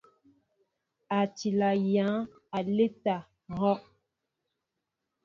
[1.17, 2.13] A tila yăŋ
[2.57, 3.15] aleta
[3.51, 3.79] ahɔʼ.